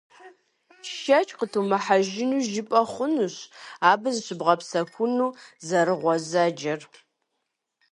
[1.01, 3.35] Шэч къытумыхьэжу жыпӀэ хъунущ
[3.89, 5.35] абы зыщыбгъэпсэхуну
[5.67, 6.81] зэрыгъуэзэджэр.